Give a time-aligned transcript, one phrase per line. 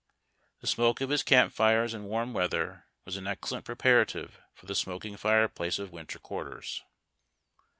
[0.61, 4.73] The smoke of his camp fires in warm weather was an excellent pi'eparative for the
[4.73, 6.83] smoking fireplace of winter quarters.